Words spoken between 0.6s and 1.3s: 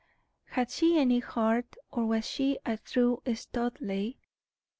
she any